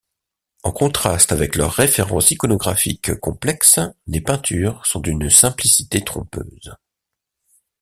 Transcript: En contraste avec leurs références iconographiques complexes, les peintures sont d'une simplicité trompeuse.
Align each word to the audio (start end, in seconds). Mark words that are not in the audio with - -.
En 0.63 0.71
contraste 0.71 1.31
avec 1.31 1.55
leurs 1.55 1.73
références 1.73 2.31
iconographiques 2.31 3.13
complexes, 3.19 3.79
les 4.07 4.19
peintures 4.19 4.83
sont 4.83 4.99
d'une 4.99 5.29
simplicité 5.29 6.03
trompeuse. 6.03 6.75